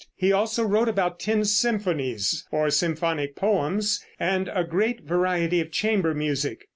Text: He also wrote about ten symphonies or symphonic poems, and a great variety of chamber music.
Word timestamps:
He 0.15 0.31
also 0.31 0.63
wrote 0.63 0.89
about 0.89 1.19
ten 1.19 1.45
symphonies 1.45 2.47
or 2.51 2.71
symphonic 2.71 3.35
poems, 3.35 4.03
and 4.19 4.47
a 4.51 4.63
great 4.63 5.01
variety 5.03 5.61
of 5.61 5.69
chamber 5.69 6.15
music. 6.15 6.65